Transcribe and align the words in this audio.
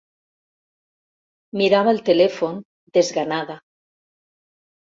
Mirava 1.61 1.93
el 1.97 2.01
telèfon, 2.09 2.57
desganada. 2.99 3.59